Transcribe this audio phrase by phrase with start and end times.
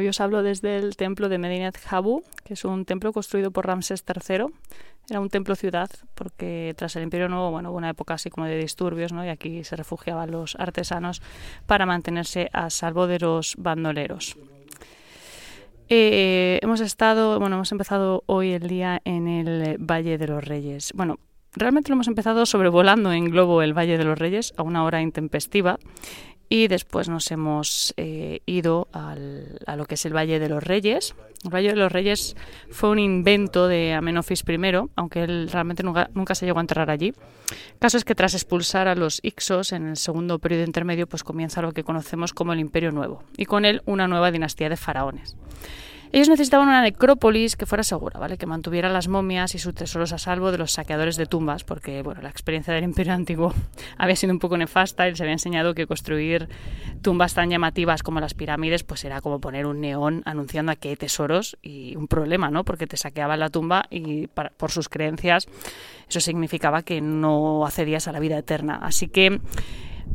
[0.00, 3.66] hoy os hablo desde el templo de Medinet Habu, que es un templo construido por
[3.66, 4.46] Ramsés III.
[5.10, 8.46] Era un templo ciudad porque tras el Imperio Nuevo, bueno, hubo una época así como
[8.46, 9.24] de disturbios, ¿no?
[9.24, 11.20] Y aquí se refugiaban los artesanos
[11.66, 14.38] para mantenerse a salvo de los bandoleros.
[15.90, 20.92] Eh, hemos estado, bueno, hemos empezado hoy el día en el Valle de los Reyes.
[20.94, 21.18] Bueno,
[21.54, 25.02] realmente lo hemos empezado sobrevolando en globo el Valle de los Reyes a una hora
[25.02, 25.78] intempestiva
[26.52, 30.64] y después nos hemos eh, ido al, a lo que es el Valle de los
[30.64, 31.14] Reyes.
[31.44, 32.36] El Valle de los Reyes
[32.70, 34.58] fue un invento de Amenofis I,
[34.96, 37.14] aunque él realmente nunca, nunca se llegó a enterrar allí.
[37.72, 41.22] El caso es que tras expulsar a los Ixos en el segundo periodo intermedio, pues
[41.22, 44.76] comienza lo que conocemos como el Imperio Nuevo, y con él una nueva dinastía de
[44.76, 45.36] faraones.
[46.12, 48.36] Ellos necesitaban una necrópolis que fuera segura, ¿vale?
[48.36, 52.02] Que mantuviera las momias y sus tesoros a salvo de los saqueadores de tumbas, porque
[52.02, 53.54] bueno, la experiencia del Imperio Antiguo
[53.96, 56.48] había sido un poco nefasta y se había enseñado que construir
[57.00, 60.96] tumbas tan llamativas como las pirámides, pues era como poner un neón anunciando a hay
[60.96, 62.64] tesoros y un problema, ¿no?
[62.64, 65.46] Porque te saqueaban la tumba y por sus creencias
[66.08, 68.80] eso significaba que no accedías a la vida eterna.
[68.82, 69.40] Así que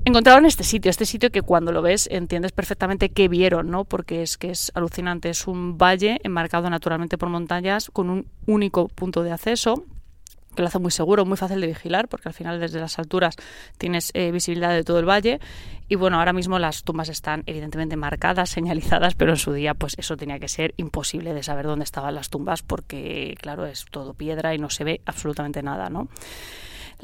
[0.06, 3.84] encontraron este sitio, este sitio que cuando lo ves entiendes perfectamente qué vieron, ¿no?
[3.84, 8.88] Porque es que es alucinante, es un valle enmarcado naturalmente por montañas con un único
[8.88, 9.84] punto de acceso
[10.56, 13.36] que lo hace muy seguro, muy fácil de vigilar, porque al final desde las alturas
[13.78, 15.40] tienes eh, visibilidad de todo el valle.
[15.88, 19.96] Y bueno, ahora mismo las tumbas están evidentemente marcadas, señalizadas, pero en su día pues
[19.98, 24.14] eso tenía que ser imposible de saber dónde estaban las tumbas, porque claro, es todo
[24.14, 26.08] piedra y no se ve absolutamente nada, ¿no?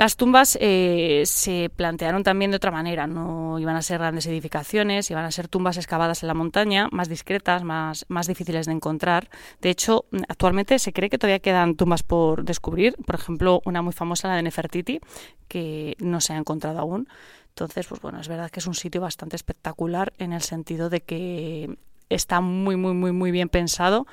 [0.02, 5.12] Las tumbas eh, se plantearon también de otra manera, no iban a ser grandes edificaciones,
[5.12, 9.30] iban a ser tumbas excavadas en la montaña, más discretas, más, más difíciles de encontrar.
[9.62, 13.94] De hecho, actualmente se cree que todavía quedan tumbas por descubrir, por ejemplo, una muy
[13.94, 15.02] famosa, la de Nefertiti,
[15.48, 17.08] que no se ha encontrado aún.
[17.50, 21.02] Entonces, pues bueno, es verdad que es un sitio bastante espectacular en el sentido de
[21.02, 21.78] que
[22.10, 24.08] está muy, muy, muy, muy bien pensado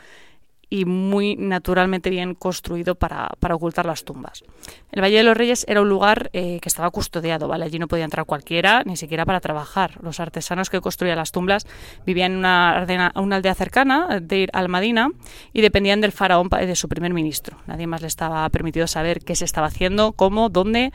[0.71, 4.45] y muy naturalmente bien construido para, para, ocultar las tumbas.
[4.93, 7.65] El Valle de los Reyes era un lugar eh, que estaba custodiado, ¿vale?
[7.65, 9.99] Allí no podía entrar cualquiera, ni siquiera para trabajar.
[10.03, 11.67] Los artesanos que construían las tumbas
[12.05, 15.09] vivían en una, una aldea cercana, de ir al Madina,
[15.53, 17.59] y dependían del faraón de su primer ministro.
[17.67, 20.93] Nadie más le estaba permitido saber qué se estaba haciendo, cómo, dónde,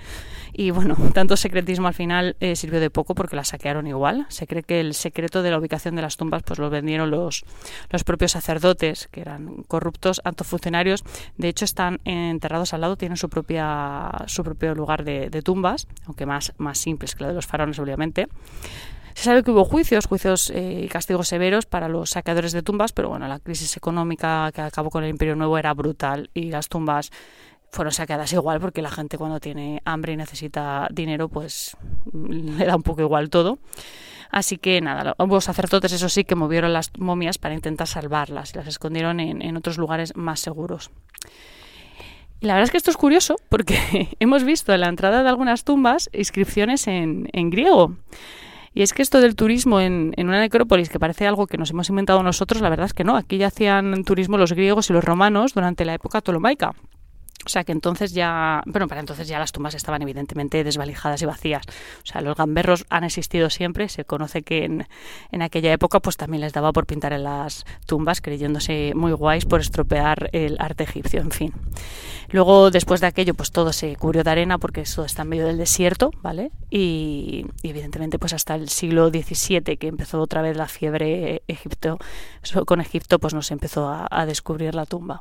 [0.53, 4.25] y bueno, tanto secretismo al final eh, sirvió de poco porque la saquearon igual.
[4.29, 7.43] Se cree que el secreto de la ubicación de las tumbas pues lo vendieron los,
[7.89, 11.03] los propios sacerdotes, que eran corruptos, altos funcionarios.
[11.37, 16.25] De hecho, están enterrados al lado, tienen su, propia, su propio lugar de, tumbas, aunque
[16.25, 18.27] más, más simples que la de los faraones, obviamente.
[19.13, 22.93] Se sabe que hubo juicios, juicios eh, y castigos severos para los saqueadores de tumbas,
[22.93, 26.67] pero bueno, la crisis económica que acabó con el Imperio Nuevo era brutal y las
[26.67, 27.11] tumbas
[27.73, 31.75] fueron saqueadas igual porque la gente cuando tiene hambre y necesita dinero pues
[32.13, 33.59] le da un poco igual todo.
[34.33, 38.57] Así que nada, hubo sacerdotes, eso sí, que movieron las momias para intentar salvarlas y
[38.57, 40.89] las escondieron en, otros lugares más seguros.
[42.41, 43.77] Y la verdad es que esto es curioso porque
[44.19, 47.95] hemos visto en la entrada de algunas tumbas inscripciones en, griego.
[48.73, 51.69] Y es que esto del turismo en, en, una necrópolis, que parece algo que nos
[51.69, 53.15] hemos inventado nosotros, la verdad es que no.
[53.15, 56.73] Aquí ya hacían turismo los griegos y los romanos durante la época tolomaica.
[57.45, 61.25] O sea que entonces ya, bueno, para entonces ya las tumbas estaban evidentemente desvalijadas y
[61.25, 61.65] vacías.
[62.03, 63.89] O sea, los gamberros han existido siempre.
[63.89, 68.21] Se conoce que en, aquella época pues también les daba por pintar en las tumbas,
[68.21, 71.53] creyéndose muy guays por estropear el arte egipcio, en fin.
[72.29, 75.45] Luego, después de aquello, pues todo se cubrió de arena porque eso está en medio
[75.45, 76.51] del desierto, ¿vale?
[76.69, 81.97] Y, evidentemente pues hasta el siglo XVII, que empezó otra vez la fiebre Egipto,
[82.65, 85.19] con Egipto, pues no se empezó a descubrir la tumba.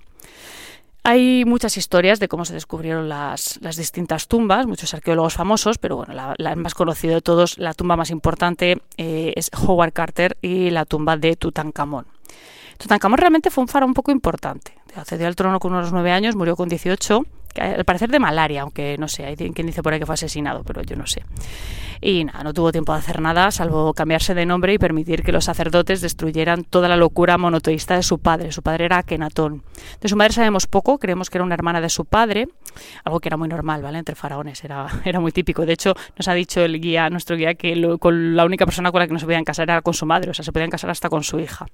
[1.04, 6.14] Hay muchas historias de cómo se descubrieron las, distintas tumbas, muchos arqueólogos famosos, pero bueno,
[6.14, 10.84] la, más conocida de todos, la tumba más importante eh, es Howard Carter y la
[10.84, 12.06] tumba de Tutankamón.
[12.78, 14.74] Tutankamón realmente fue un faraón un poco importante.
[14.94, 17.22] Accedió al trono con unos nueve años, murió con 18
[17.56, 20.62] al parecer de malaria, aunque no sé, hay quien dice por ahí que fue asesinado,
[20.64, 21.22] pero yo no sé.
[22.00, 25.30] Y nada, no tuvo tiempo de hacer nada, salvo cambiarse de nombre y permitir que
[25.30, 28.50] los sacerdotes destruyeran toda la locura monoteísta de su padre.
[28.50, 29.62] Su padre era Akenatón.
[30.00, 32.48] De su madre sabemos poco, creemos que era una hermana de su padre,
[33.04, 33.98] algo que era muy normal, ¿vale?
[33.98, 35.64] Entre faraones, era, era muy típico.
[35.64, 38.98] De hecho, nos ha dicho el guía, nuestro guía, que con la única persona con
[38.98, 40.90] la que no se podían casar era con su madre, o sea, se podían casar
[40.90, 41.66] hasta con su hija.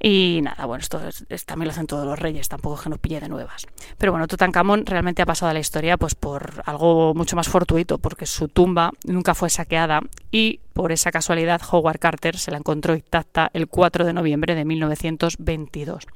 [0.00, 1.00] Y nada, bueno, esto
[1.46, 3.66] también lo hacen todos los reyes, tampoco es que nos pille de nuevas.
[3.96, 7.98] Pero bueno, Tutankamón realmente ha pasado a la historia pues por algo mucho más fortuito,
[7.98, 10.00] porque su tumba nunca fue saqueada
[10.30, 14.64] y por esa casualidad Howard Carter se la encontró intacta el 4 de noviembre de
[14.64, 16.06] 1922.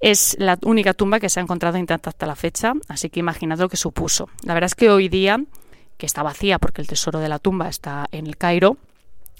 [0.00, 3.58] Es la única tumba que se ha encontrado intacta hasta la fecha, así que imaginad
[3.58, 4.28] lo que supuso.
[4.42, 5.42] La verdad es que hoy día,
[5.96, 8.76] que está vacía porque el tesoro de la tumba está en el Cairo,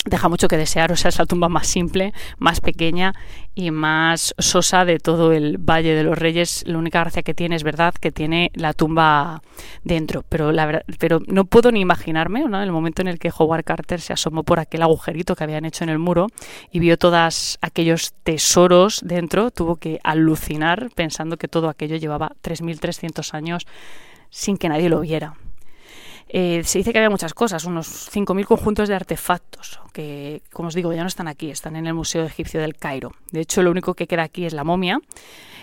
[0.05, 3.15] deja mucho que desear, o sea, es la tumba más simple, más pequeña
[3.55, 6.65] y más sosa de todo el Valle de los Reyes.
[6.67, 9.43] La única gracia que tiene es verdad que tiene la tumba
[9.83, 12.43] dentro, pero la verdad, pero no puedo ni imaginarme.
[12.43, 15.85] El momento en el que Howard Carter se asomó por aquel agujerito que habían hecho
[15.85, 16.29] en el muro
[16.71, 23.35] y vio todos aquellos tesoros dentro, tuvo que alucinar pensando que todo aquello llevaba 3.300
[23.35, 23.67] años
[24.31, 25.35] sin que nadie lo viera.
[26.29, 30.75] Eh, se dice que había muchas cosas, unos 5.000 conjuntos de artefactos, que, como os
[30.75, 33.13] digo, ya no están aquí, están en el Museo Egipcio del Cairo.
[33.31, 35.01] De hecho, lo único que queda aquí es la momia.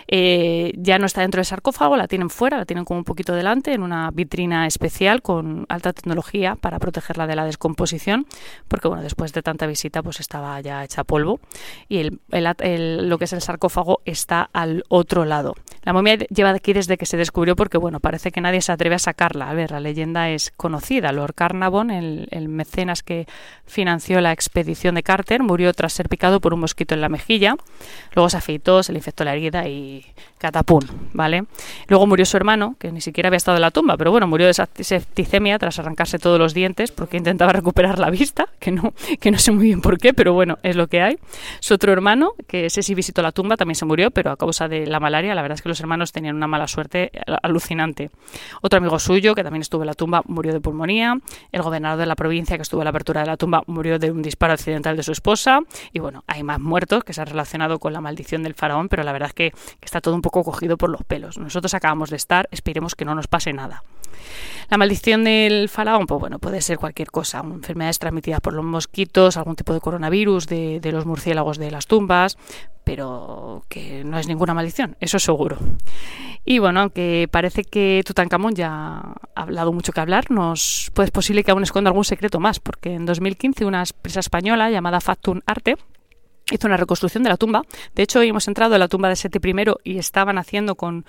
[0.08, 3.34] Eh, ya no está dentro del sarcófago, la tienen fuera, la tienen como un poquito
[3.34, 8.26] delante, en una vitrina especial con alta tecnología para protegerla de la descomposición,
[8.68, 11.40] porque bueno, después de tanta visita pues estaba ya hecha polvo
[11.88, 15.54] y lo que es el sarcófago está al otro lado.
[15.82, 18.94] La momia lleva aquí desde que se descubrió porque bueno, parece que nadie se atreve
[18.94, 19.50] a sacarla.
[19.50, 21.12] A ver, la leyenda es conocida.
[21.12, 23.26] Lord Carnavon, el, el mecenas que
[23.66, 27.56] financió la expedición de Carter, murió tras ser picado por un mosquito en la mejilla.
[28.14, 30.06] Luego se afeitó, se le infectó la herida y
[30.42, 31.44] catapún, ¿vale?
[31.86, 34.48] Luego murió su hermano, que ni siquiera había estado en la tumba, pero bueno, murió
[34.48, 39.30] de septicemia tras arrancarse todos los dientes porque intentaba recuperar la vista, que no, que
[39.30, 41.18] no sé muy bien por qué, pero bueno, es lo que hay.
[41.60, 44.66] Su otro hermano, que ese sí visitó la tumba, también se murió, pero a causa
[44.66, 47.12] de la malaria, la verdad es que los hermanos tenían una mala suerte
[47.42, 48.10] alucinante.
[48.62, 51.18] Otro amigo suyo, que también estuvo en la tumba, murió de pulmonía.
[51.52, 54.10] El gobernador de la provincia, que estuvo en la apertura de la tumba, murió de
[54.10, 55.60] un disparo accidental de su esposa.
[55.92, 59.04] Y bueno, hay más muertos que se han relacionado con la maldición del faraón, pero
[59.04, 61.38] la verdad es que está todo un poco cogido por los pelos.
[61.38, 63.84] Nosotros acabamos de estar, esperemos que no nos pase nada.
[64.70, 69.36] La maldición del faraón, pues bueno, puede ser cualquier cosa, enfermedades transmitidas por los mosquitos,
[69.36, 72.38] algún tipo de coronavirus de, los murciélagos de las tumbas,
[72.84, 75.58] pero que no es ninguna maldición, eso es seguro.
[76.44, 81.12] Y bueno, aunque parece que Tutankamón ya ha hablado mucho que hablar, nos, pues es
[81.12, 85.40] posible que aún esconda algún secreto más, porque en 2015 una empresa española llamada Factum
[85.46, 85.76] Arte
[86.50, 87.62] hizo una reconstrucción de la tumba.
[87.94, 91.04] De hecho, hoy hemos entrado en la tumba de Seti I y estaban haciendo con,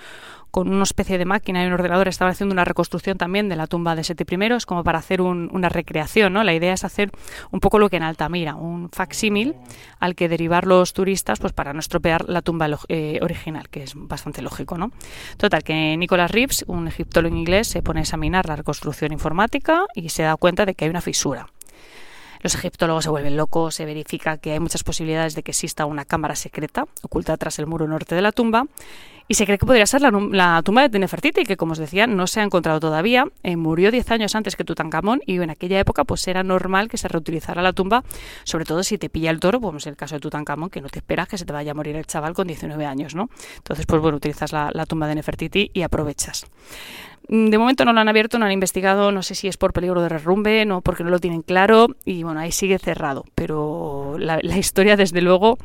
[0.51, 3.67] con una especie de máquina y un ordenador, estaban haciendo una reconstrucción también de la
[3.67, 6.43] tumba de Seti I, es como para hacer una recreación, ¿no?
[6.43, 7.11] La idea es hacer
[7.51, 9.55] un poco lo que en Altamira, un facsímil
[9.99, 13.93] al que derivar los turistas pues para no estropear la tumba eh, original, que es
[13.95, 14.91] bastante lógico, ¿no?
[15.37, 20.09] Total, que Nicholas Reeves, un egiptólogo inglés, se pone a examinar la reconstrucción informática y
[20.09, 21.47] se da cuenta de que hay una fisura
[22.43, 26.05] los egiptólogos se vuelven locos, se verifica que hay muchas posibilidades de que exista una
[26.05, 28.67] cámara secreta oculta tras el muro norte de la tumba
[29.27, 32.27] y se cree que podría ser la, tumba de Nefertiti, que como os decía no
[32.27, 33.25] se ha encontrado todavía.
[33.43, 36.97] Eh, murió 10 años antes que Tutankamón y en aquella época pues era normal que
[36.97, 38.03] se reutilizara la tumba,
[38.43, 40.89] sobre todo si te pilla el toro, como es el caso de Tutankamón, que no
[40.89, 43.29] te esperas que se te vaya a morir el chaval con 19 años, ¿no?
[43.57, 46.45] Entonces, pues bueno, utilizas la, la tumba de Nefertiti y aprovechas.
[47.29, 49.73] Mm, de momento no lo han abierto, no han investigado, no sé si es por
[49.73, 53.25] peligro de derrumbe, no porque no lo tienen claro y bueno, ahí sigue cerrado.
[53.35, 55.57] Pero la, historia desde luego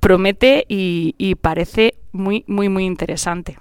[0.00, 3.58] promete y, parece muy, muy, muy interesante.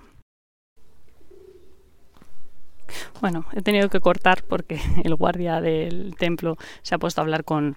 [3.20, 7.44] Bueno, he tenido que cortar porque el guardia del templo se ha puesto a hablar
[7.44, 7.76] con,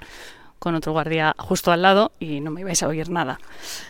[0.59, 3.40] con otro guardia justo al lado y no me ibais a oír nada.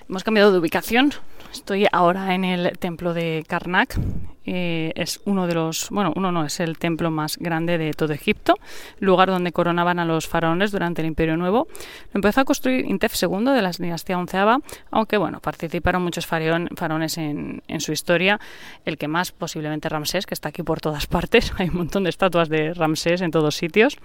[0.08, 1.12] Hemos cambiado de ubicación.
[1.52, 3.98] Estoy ahora en el templo de Karnak.
[4.46, 8.12] Eh, es uno de los, bueno, uno no, es el templo más grande de todo
[8.12, 8.54] Egipto,
[8.98, 11.68] lugar donde coronaban a los faraones durante el Imperio Nuevo.
[12.12, 14.58] Lo empezó a construir Intef II de la dinastía onceava,
[14.90, 18.40] aunque bueno, participaron muchos faraones en, su historia.
[18.84, 21.52] El que más, posiblemente Ramsés, que está aquí por todas partes.
[21.58, 23.98] Hay un montón de estatuas de Ramsés en todos sitios.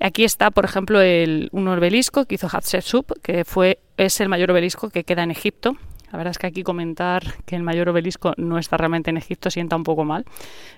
[0.00, 4.50] Aquí está, por ejemplo, el, un obelisco que hizo Hatshepsut, que fue, es el mayor
[4.50, 5.76] obelisco que queda en Egipto.
[6.12, 9.50] La verdad es que aquí comentar que el mayor obelisco no está realmente en Egipto
[9.50, 10.26] sienta un poco mal.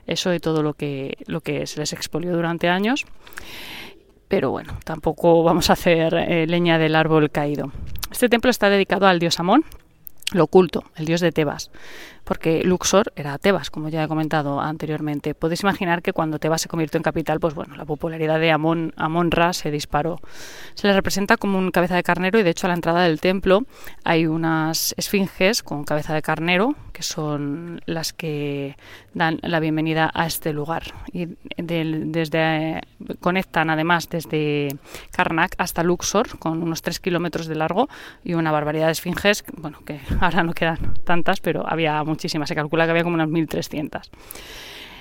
[0.06, 3.04] Eso de todo lo que, lo que se les expolió durante años.
[4.28, 7.72] Pero bueno, tampoco vamos a hacer eh, leña del árbol caído.
[8.12, 9.64] Este templo está dedicado al dios Amón,
[10.32, 11.70] lo oculto, el dios de Tebas
[12.24, 15.34] porque Luxor era Tebas, como ya he comentado anteriormente.
[15.34, 18.92] Podéis imaginar que cuando Tebas se convirtió en capital, pues bueno, la popularidad de Amon,
[18.96, 20.20] Amon Ra se disparó.
[20.74, 23.20] Se le representa como un cabeza de carnero y de hecho a la entrada del
[23.20, 23.64] templo
[24.04, 28.76] hay unas esfinges con cabeza de carnero que son las que
[29.12, 32.80] dan la bienvenida a este lugar y desde
[33.20, 34.68] conectan además desde
[35.10, 37.88] Karnak hasta Luxor con unos 3 kilómetros de largo
[38.22, 42.54] y una barbaridad de esfinges, bueno, que ahora no quedan tantas, pero había muchísimas, se
[42.54, 44.10] calcula que había como unas 1300.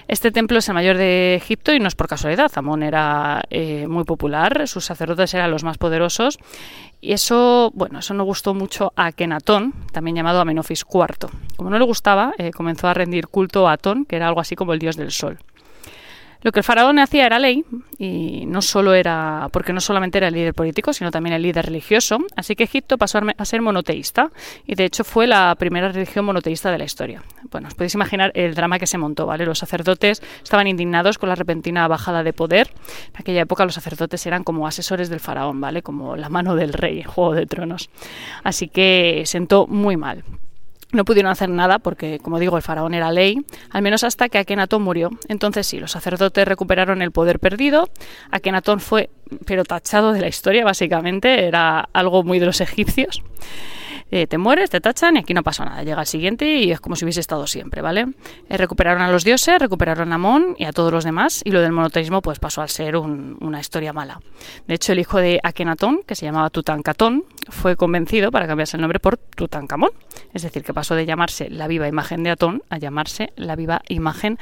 [0.08, 2.52] Este templo es el mayor de Egipto y no es por casualidad.
[2.56, 6.40] Amón era eh, muy popular, sus sacerdotes eran los más poderosos
[7.00, 11.30] y eso, bueno, eso no gustó mucho a Kenatón, también llamado Amenofis IV.
[11.56, 14.56] Como no le gustaba, eh, comenzó a rendir culto a Atón, que era algo así
[14.56, 15.40] como el dios del sol.
[16.44, 17.64] Lo que el faraón hacía era ley
[17.98, 21.66] y no solo era porque no solamente era el líder político, sino también el líder
[21.66, 24.30] religioso, así que Egipto pasó a ser monoteísta
[24.68, 27.24] y de hecho fue la primera religión monoteísta de la historia.
[27.50, 29.46] Bueno, os podéis imaginar el drama que se montó, ¿vale?
[29.46, 32.70] Los sacerdotes estaban indignados con la repentina bajada de poder.
[33.14, 35.82] En aquella época los sacerdotes eran como asesores del faraón, ¿vale?
[35.82, 37.90] Como la mano del rey Juego de Tronos.
[38.44, 40.24] Así que sentó muy mal.
[40.94, 44.38] No pudieron hacer nada porque, como digo, el faraón era ley, al menos hasta que
[44.38, 45.10] Akenatón murió.
[45.28, 47.90] Entonces sí, los sacerdotes recuperaron el poder perdido.
[48.30, 49.10] Akenatón fue,
[49.46, 53.24] pero tachado de la historia, básicamente, era algo muy de los egipcios.
[54.16, 55.82] Eh, te mueres, te tachan y aquí no pasa nada.
[55.82, 58.06] Llega el siguiente y es como si hubiese estado siempre, ¿vale?
[58.48, 61.62] Eh, recuperaron a los dioses, recuperaron a Amón y a todos los demás y lo
[61.62, 64.22] del monoteísmo pues pasó a ser una historia mala.
[64.68, 68.82] De hecho, el hijo de Akenatón, que se llamaba Tutankatón, fue convencido para cambiarse el
[68.82, 69.90] nombre por Tutankamón.
[70.32, 73.82] Es decir, que pasó de llamarse la viva imagen de Atón a llamarse la viva
[73.88, 74.38] imagen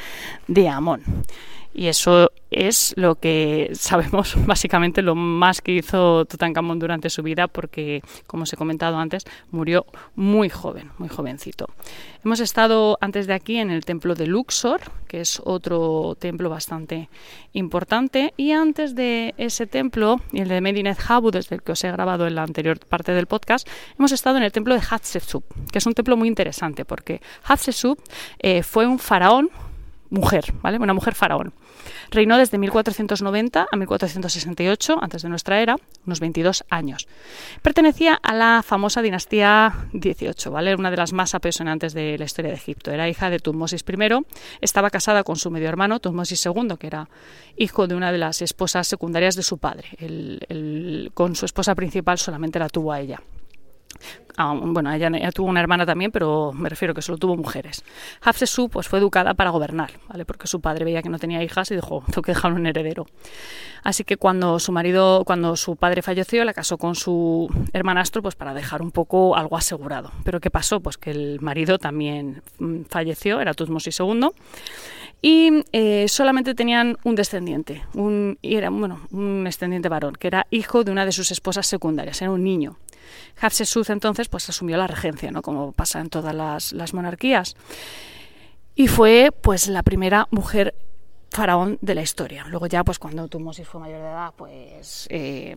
[0.50, 1.01] de Amón.
[1.74, 7.48] Y eso es lo que sabemos básicamente lo más que hizo Tutankamón durante su vida
[7.48, 9.86] porque, como os he comentado antes, murió
[10.16, 11.68] muy joven, muy jovencito.
[12.25, 17.10] Hemos estado antes de aquí en el templo de Luxor, que es otro templo bastante
[17.54, 21.84] importante, y antes de ese templo y el de Medinet Habu, desde el que os
[21.84, 25.44] he grabado en la anterior parte del podcast, hemos estado en el templo de Hatshepsut,
[25.72, 28.00] que es un templo muy interesante porque Hatshepsut
[28.40, 29.50] eh, fue un faraón
[30.12, 30.78] mujer, ¿vale?
[30.78, 31.54] Una mujer faraón.
[32.12, 37.08] Reinó desde 1490 a 1468, antes de nuestra era, unos 22 años.
[37.62, 40.75] Pertenecía a la famosa dinastía 18, ¿vale?
[40.75, 42.91] Una de las más apasionantes de la historia de Egipto.
[42.91, 44.25] Era hija de Tutmosis I,
[44.60, 47.08] estaba casada con su medio hermano Tutmosis II, que era
[47.56, 49.88] hijo de una de las esposas secundarias de su padre.
[51.13, 53.22] con su esposa principal solamente la tuvo a ella.
[54.38, 57.83] Ah, bueno, ella, tuvo una hermana también, pero me refiero que solo tuvo mujeres.
[58.21, 60.25] Hatshepsut pues, fue educada para gobernar, ¿vale?
[60.25, 63.05] porque su padre veía que no tenía hijas y dijo, tengo que dejar un heredero.
[63.83, 68.36] Así que cuando su marido, cuando su padre falleció, la casó con su hermanastro pues,
[68.36, 70.12] para dejar un poco algo asegurado.
[70.24, 70.79] Pero ¿qué pasó?
[70.79, 74.29] Pues que el marido también mm, falleció, era Tutmosis II,
[75.21, 80.83] y eh, solamente tenían un descendiente, un, era bueno, un descendiente varón, que era hijo
[80.83, 82.77] de una de sus esposas secundarias, era un niño.
[83.39, 85.41] Hatshepsut entonces pues asumió la regencia, ¿no?
[85.41, 87.56] como pasa en todas las, monarquías.
[88.75, 90.75] Y fue pues la primera mujer
[91.30, 92.46] faraón de la historia.
[92.48, 95.56] Luego ya, pues cuando Tutmosis fue mayor de edad, pues eh,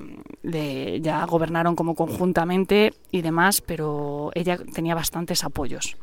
[1.01, 5.97] ya gobernaron como conjuntamente y demás, pero ella tenía bastantes apoyos.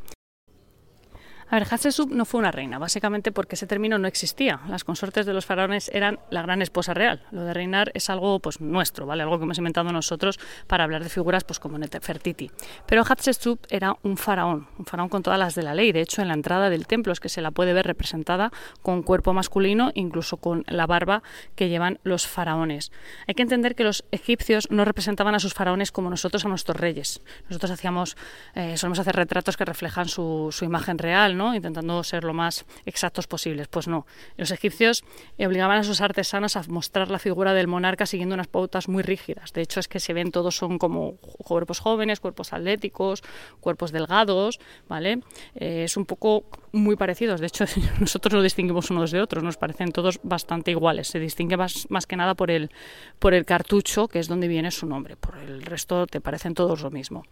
[1.52, 4.62] A ver, Hatshepsut no fue una reina, básicamente porque ese término no existía.
[4.70, 7.24] Las consortes de los faraones eran la gran esposa real.
[7.32, 9.24] Lo de reinar es algo pues nuestro, ¿vale?
[9.24, 12.50] Algo que hemos inventado nosotros para hablar de figuras pues como Nefertiti.
[12.86, 15.92] Pero Hatshepsut era un faraón, un faraón con todas las de la ley.
[15.92, 18.50] De hecho, en la entrada del templo es que se la puede ver representada
[18.82, 21.22] con cuerpo masculino, incluso con la barba
[21.56, 22.94] que llevan los faraones.
[23.28, 26.78] Hay que entender que los egipcios no representaban a sus faraones como nosotros a nuestros
[26.80, 27.22] reyes.
[27.50, 28.16] Nosotros hacíamos,
[28.56, 33.28] eh, solemos hacer retratos que reflejan su, su imagen real, intentando ser lo más exactos
[33.28, 33.68] posibles.
[33.68, 34.06] Pues no,
[34.38, 35.04] los egipcios
[35.40, 39.54] obligaban a sus artesanos a mostrar la figura del monarca siguiendo unas pautas muy rígidas.
[39.54, 43.24] De hecho, es que se ven todos son como cuerpos jóvenes, cuerpos atléticos,
[43.60, 45.22] cuerpos delgados, ¿vale?
[45.56, 47.42] Eh, es un poco muy parecidos.
[47.42, 47.66] De hecho,
[48.00, 51.08] nosotros lo distinguimos unos de otros, nos parecen todos bastante iguales.
[51.08, 52.72] Se distingue más, más que nada por el,
[53.20, 55.16] por el cartucho, que es donde viene su nombre.
[55.16, 57.24] Por el resto te parecen todos lo mismo.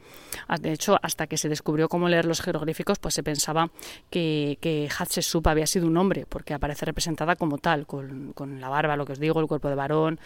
[0.47, 3.69] Ah, de hecho, hasta que se descubrió cómo leer los jeroglíficos, pues se pensaba
[4.09, 8.95] que, que Hatshepsut había sido un hombre, porque aparece representada como tal, con, la barba,
[8.95, 10.19] lo que os digo, el cuerpo de varón,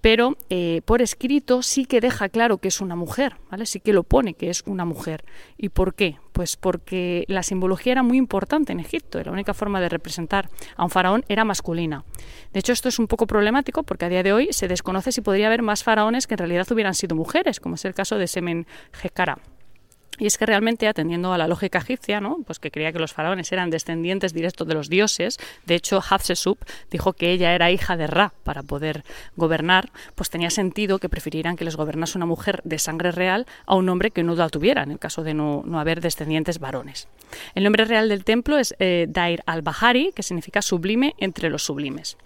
[0.00, 3.64] pero eh, por escrito sí que deja claro que es una mujer, ¿vale?
[3.64, 5.24] Sí que lo pone que es una mujer.
[5.56, 6.18] ¿Y por qué?
[6.32, 10.84] Pues porque la simbología era muy importante en Egipto, la única forma de representar a
[10.84, 12.04] un faraón era masculina.
[12.52, 15.22] De hecho, esto es un poco problemático porque a día de hoy se desconoce si
[15.22, 18.26] podría haber más faraones que en realidad hubieran sido mujeres, como es el caso de
[18.26, 19.38] Semen Gekara.
[20.18, 22.38] Y es que realmente, atendiendo a la lógica egipcia, ¿no?
[22.46, 26.58] pues que creía que los faraones eran descendientes directos de los dioses, de hecho Hatshepsut
[26.90, 29.04] dijo que ella era hija de Ra para poder
[29.36, 33.74] gobernar, pues tenía sentido que prefirieran que les gobernase una mujer de sangre real a
[33.74, 37.08] un hombre que no la tuviera, en el caso de no, no haber descendientes varones.
[37.54, 42.16] El nombre real del templo es eh, Dair al-Bahari, que significa sublime entre los sublimes.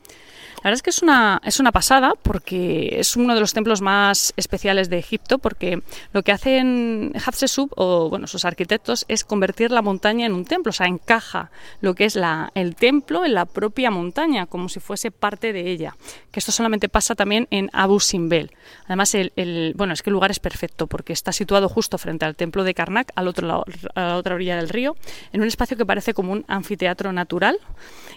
[0.59, 3.81] La verdad es que es una, es una pasada porque es uno de los templos
[3.81, 9.71] más especiales de Egipto porque lo que hacen Hatshepsut o bueno, sus arquitectos es convertir
[9.71, 13.35] la montaña en un templo, o sea, encaja lo que es la, el templo en
[13.35, 15.97] la propia montaña como si fuese parte de ella.
[16.33, 18.51] Que esto solamente pasa también en Abu Simbel.
[18.87, 22.35] Además, el, bueno, es que el lugar es perfecto porque está situado justo frente al
[22.35, 24.97] templo de Karnak, al otro lado, a la otra orilla del río,
[25.33, 27.59] en un espacio que parece como un anfiteatro natural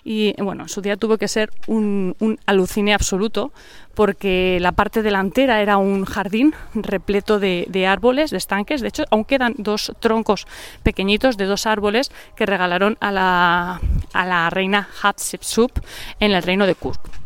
[0.04, 3.52] y bueno, en su día tuvo que ser un un, alucine absoluto
[3.96, 8.82] porque la parte delantera era un jardín repleto de, de, árboles, de estanques.
[8.82, 10.48] De hecho, aún quedan dos troncos
[10.84, 13.82] pequeñitos de dos árboles que regalaron a la,
[14.14, 15.80] a la reina Hatshepsut
[16.20, 17.21] en el reino de Kurk.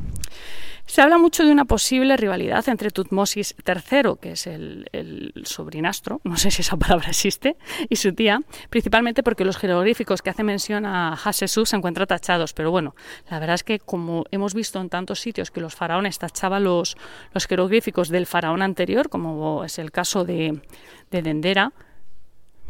[0.95, 6.37] Se habla mucho de una posible rivalidad entre Tutmosis III, que es el, sobrinastro, no
[6.37, 7.57] sé si esa palabra existe,
[7.89, 12.53] y su tía, principalmente porque los jeroglíficos que hacen mención a Hatshepsut se encuentran tachados.
[12.53, 12.95] Pero bueno,
[13.29, 16.95] la verdad es que como hemos visto en tantos sitios que los faraones tachaban los,
[17.33, 20.61] los jeroglíficos del faraón anterior, como es el caso de,
[21.11, 21.73] de Dendera,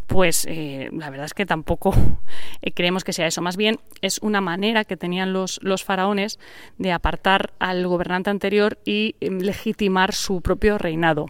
[0.08, 1.94] pues eh, la verdad es que tampoco
[2.62, 3.42] eh, creemos que sea eso.
[3.42, 6.40] Más bien es una manera que tenían los, los faraones
[6.78, 11.28] de apartar al gobernante anterior y eh, legitimar su propio reinado.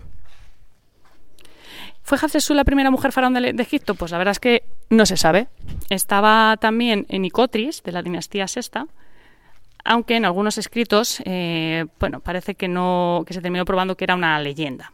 [2.04, 3.96] ¿Fue Hatshepsut la primera mujer faraón de, Egipto?
[3.96, 5.48] Pues la verdad es que no se sabe.
[5.90, 8.86] Estaba también en Nicotris, de la dinastía sexta,
[9.84, 11.24] aunque en algunos escritos,
[12.00, 14.92] bueno, parece que no, que se terminó probando que era una leyenda.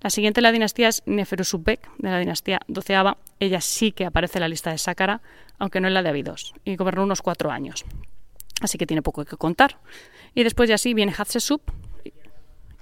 [0.00, 3.18] La siguiente en la dinastía es Neferusubek, de la dinastía doceava.
[3.38, 5.20] Ella sí que aparece en la lista de Sácara,
[5.58, 7.84] aunque no en la de Abidos, y gobernó unos cuatro años.
[8.62, 9.78] Así que tiene poco que contar.
[10.34, 11.62] Y después ya sí viene Hatshepsut,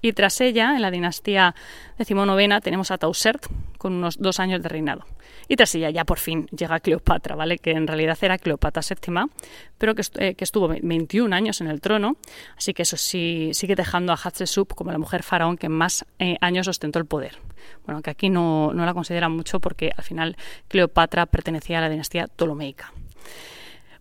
[0.00, 1.54] y tras ella, en la dinastía
[1.98, 3.46] decimonovena, tenemos a Tausert,
[3.78, 5.04] con unos dos años de reinado.
[5.48, 7.58] Y tras ella ya por fin llega Cleopatra, ¿vale?
[7.58, 9.30] Que en realidad era Cleopatra VII,
[9.78, 12.16] pero que, eh, que, estuvo 21 años en el trono,
[12.56, 16.36] así que eso sí sigue dejando a Hatshepsut como la mujer faraón que más eh,
[16.40, 17.38] años ostentó el poder.
[17.86, 20.36] Bueno, que aquí no, no la consideran mucho porque al final
[20.68, 22.92] Cleopatra pertenecía a la dinastía ptolomeica.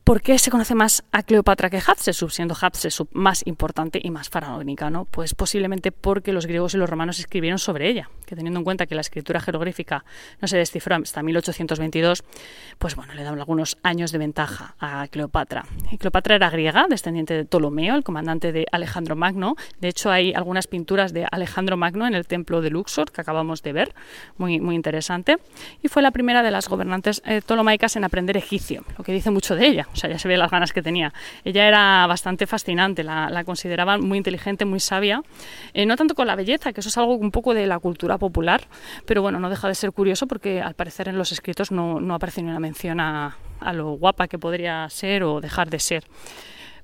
[0.08, 4.30] ¿Por qué se conoce más a Cleopatra que Hatshepsut, siendo Hatshepsut más importante y más
[4.30, 4.90] faraónica?
[4.90, 5.04] ¿no?
[5.04, 8.86] Pues posiblemente porque los griegos y los romanos escribieron sobre ella, que teniendo en cuenta
[8.86, 10.06] que la escritura jeroglífica
[10.40, 12.24] no se descifró hasta 1822,
[12.78, 15.66] pues bueno, le dan algunos años de ventaja a Cleopatra.
[15.92, 19.56] Y Cleopatra era griega, descendiente de Ptolomeo, el comandante de Alejandro Magno.
[19.80, 23.64] De hecho, hay algunas pinturas de Alejandro Magno en el templo de Luxor que acabamos
[23.64, 23.96] de ver,
[24.38, 25.38] muy, muy interesante.
[25.82, 29.32] Y fue la primera de las gobernantes eh, ptolomaicas en aprender egipcio, lo que dice
[29.32, 31.14] mucho de ella o sea, ya se ve las ganas que tenía.
[31.44, 35.22] Ella era bastante fascinante, la, la consideraban muy inteligente, muy sabia,
[35.74, 38.17] eh, no tanto con la belleza, que eso es algo un poco de la cultura
[38.18, 38.68] popular,
[39.06, 42.16] pero bueno, no deja de ser curioso porque al parecer en los escritos no, no
[42.16, 46.04] aparece ni una mención a, a lo guapa que podría ser o dejar de ser.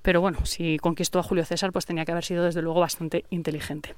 [0.04, 3.26] Pero bueno, si conquistó a Julio César, pues tenía que haber sido desde luego bastante
[3.32, 3.96] inteligente.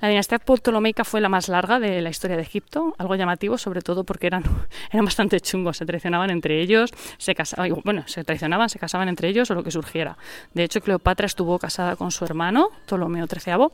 [0.00, 3.82] La dinastía ptolomeica fue la más larga de la historia de Egipto, algo llamativo, sobre
[3.82, 4.42] todo porque eran,
[4.90, 9.28] eran bastante chungos, se traicionaban entre ellos, se casaban, bueno, se traicionaban, se casaban entre
[9.28, 10.16] ellos o lo que surgiera.
[10.54, 13.68] De hecho, Cleopatra estuvo casada con su hermano, Ptolomeo XIII,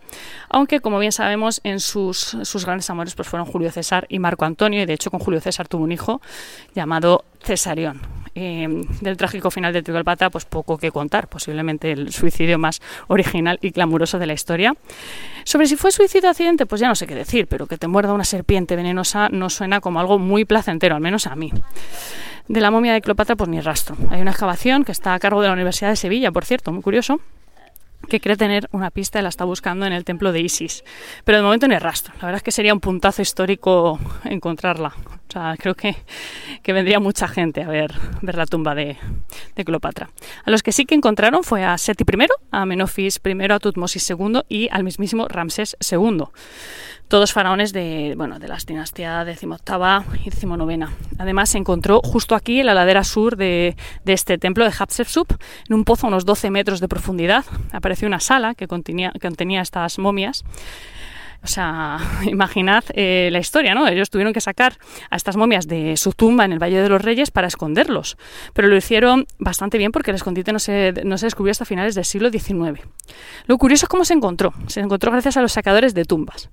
[0.48, 4.44] aunque como bien sabemos, en sus, sus grandes amores pues fueron Julio César y Marco
[4.44, 6.20] Antonio, y de hecho con Julio César tuvo un hijo
[6.74, 8.00] llamado Cesarión.
[8.32, 13.70] Del trágico final de Cleopatra, pues poco que contar, posiblemente el suicidio más original y
[13.70, 14.74] glamuroso de la historia.
[15.44, 18.14] Sobre si fue suicidio accidente, pues ya no sé qué decir, pero que te muerda
[18.14, 21.52] una serpiente venenosa no suena como algo muy placentero, al menos a mí.
[22.48, 23.96] De la momia de Cleopatra, pues ni rastro.
[24.10, 26.82] Hay una excavación que está a cargo de la Universidad de Sevilla, por cierto, muy
[26.82, 27.20] curioso,
[28.08, 30.82] que cree tener una pista y la está buscando en el templo de Isis.
[31.24, 32.14] Pero de momento no hay rastro.
[32.20, 34.94] La verdad es que sería un puntazo histórico encontrarla.
[35.30, 35.94] O sea, creo que,
[36.64, 38.96] que vendría mucha gente a ver, ver la tumba de,
[39.64, 40.10] Cleopatra.
[40.44, 44.10] A los que sí que encontraron fue a Seti I, a Menofis I, a Tutmosis
[44.10, 46.24] II y al mismísimo Ramsés II
[47.10, 50.92] todos faraones de, bueno, de las dinastías decimoctava y decimonovena.
[51.18, 55.32] Además, se encontró justo aquí, en la ladera sur de, de este templo de Hatshepsut,
[55.68, 59.18] en un pozo a unos 12 metros de profundidad, apareció una sala que contenía, que
[59.18, 60.44] contenía estas momias
[61.42, 63.86] o sea, imaginad eh, la historia, ¿no?
[63.88, 64.74] Ellos tuvieron que sacar
[65.08, 68.16] a estas momias de su tumba en el Valle de los Reyes para esconderlos,
[68.52, 71.94] pero lo hicieron bastante bien porque el escondite no se, no se descubrió hasta finales
[71.94, 72.80] del siglo XIX.
[73.46, 74.52] Lo curioso es cómo se encontró.
[74.66, 76.50] Se encontró gracias a los sacadores de tumbas.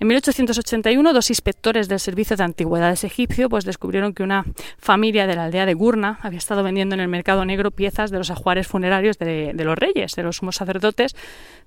[0.00, 4.44] En 1881, dos inspectores del Servicio de Antigüedades egipcio pues, descubrieron que una
[4.78, 8.18] familia de la aldea de Gurna había estado vendiendo en el mercado negro piezas de
[8.18, 11.14] los ajuares funerarios de, de los reyes, de los sumos sacerdotes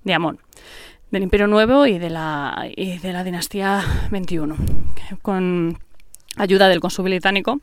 [0.02, 0.40] de Amón
[1.10, 4.56] del Imperio Nuevo y de la, y de la dinastía 21.
[5.22, 5.78] Con
[6.36, 7.60] ayuda del cónsul británico,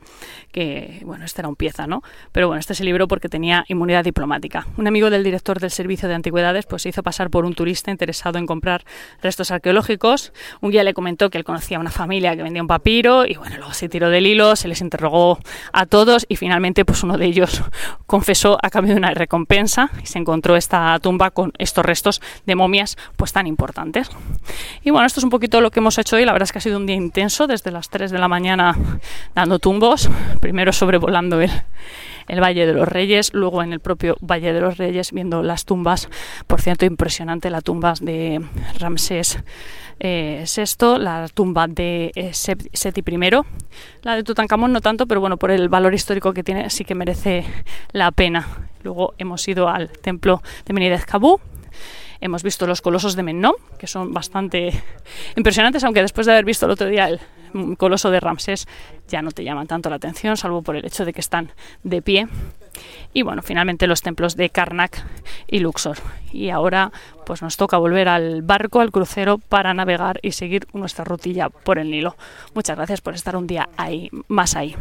[0.50, 2.02] que, bueno, esta era un pieza, ¿no?
[2.32, 4.66] Pero bueno, este se libró porque tenía inmunidad diplomática.
[4.76, 7.90] Un amigo del director del Servicio de Antigüedades, pues se hizo pasar por un turista
[7.90, 8.84] interesado en comprar
[9.22, 10.32] restos arqueológicos.
[10.60, 13.34] Un guía le comentó que él conocía a una familia que vendía un papiro y,
[13.34, 15.38] bueno, luego se tiró del hilo, se les interrogó
[15.72, 17.62] a todos y finalmente, pues uno de ellos
[18.06, 22.54] confesó a cambio de una recompensa y se encontró esta tumba con estos restos de
[22.54, 24.10] momias, pues tan importantes.
[24.82, 26.24] Y bueno, esto es un poquito lo que hemos hecho hoy.
[26.24, 28.61] La verdad es que ha sido un día intenso desde las 3 de la mañana
[29.34, 31.50] dando tumbos, primero sobrevolando el,
[32.28, 35.64] el Valle de los Reyes, luego en el propio Valle de los Reyes viendo las
[35.64, 36.08] tumbas,
[36.46, 38.40] por cierto impresionante la tumba de
[38.78, 39.38] Ramsés
[40.00, 43.30] eh, VI, la tumba de eh, Seti I,
[44.02, 46.94] la de Tutankamón no tanto, pero bueno, por el valor histórico que tiene sí que
[46.94, 47.44] merece
[47.92, 48.46] la pena.
[48.82, 51.40] Luego hemos ido al templo de Menidez Kabú,
[52.20, 54.72] hemos visto los colosos de Mennom, que son bastante
[55.36, 57.20] impresionantes, aunque después de haber visto el otro día el
[57.76, 58.66] coloso de Ramsés
[59.08, 62.02] ya no te llaman tanto la atención, salvo por el hecho de que están de
[62.02, 62.28] pie.
[63.12, 65.04] Y bueno, finalmente los templos de Karnak
[65.46, 65.98] y Luxor.
[66.32, 66.92] Y ahora
[67.26, 71.78] pues nos toca volver al barco, al crucero, para navegar y seguir nuestra rutilla por
[71.78, 72.16] el Nilo.
[72.54, 74.74] Muchas gracias por estar un día ahí, más ahí.